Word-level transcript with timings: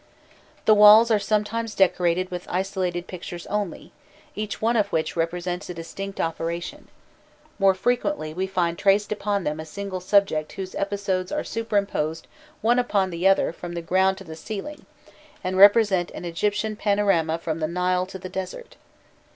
The 0.65 0.73
walls 0.73 1.11
are 1.11 1.19
sometimes 1.19 1.75
decorated 1.75 2.31
with 2.31 2.47
isolated 2.49 3.05
pictures 3.05 3.45
only, 3.45 3.91
each 4.35 4.59
one 4.59 4.75
of 4.75 4.87
which 4.91 5.15
represents 5.15 5.69
a 5.69 5.75
distinct 5.75 6.19
operation; 6.19 6.87
more 7.59 7.75
frequently 7.75 8.33
we 8.33 8.47
find 8.47 8.79
traced 8.79 9.11
upon 9.11 9.43
them 9.43 9.59
a 9.59 9.63
single 9.63 9.99
subject 9.99 10.53
whose 10.53 10.73
episodes 10.73 11.31
are 11.31 11.43
superimposed 11.43 12.25
one 12.63 12.79
upon 12.79 13.11
the 13.11 13.27
other 13.27 13.53
from 13.53 13.73
the 13.75 13.81
ground 13.83 14.17
to 14.17 14.23
the 14.23 14.35
ceiling, 14.35 14.87
and 15.43 15.57
represent 15.57 16.09
an 16.15 16.25
Egyptian 16.25 16.75
panorama 16.75 17.37
from 17.37 17.59
the 17.59 17.67
Nile 17.67 18.07
to 18.07 18.17
the 18.17 18.27
desert. 18.27 18.77